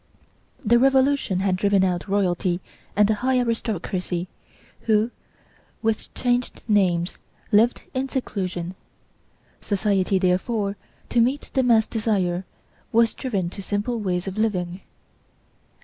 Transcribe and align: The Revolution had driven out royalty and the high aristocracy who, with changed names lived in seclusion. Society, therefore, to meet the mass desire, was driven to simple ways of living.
The 0.65 0.79
Revolution 0.79 1.41
had 1.41 1.55
driven 1.55 1.83
out 1.83 2.07
royalty 2.07 2.59
and 2.95 3.07
the 3.07 3.13
high 3.21 3.37
aristocracy 3.39 4.27
who, 4.87 5.11
with 5.83 6.11
changed 6.15 6.63
names 6.67 7.19
lived 7.51 7.83
in 7.93 8.09
seclusion. 8.09 8.73
Society, 9.61 10.17
therefore, 10.17 10.75
to 11.09 11.21
meet 11.21 11.51
the 11.53 11.61
mass 11.61 11.85
desire, 11.85 12.45
was 12.91 13.13
driven 13.13 13.47
to 13.51 13.61
simple 13.61 13.99
ways 13.99 14.25
of 14.27 14.39
living. 14.39 14.81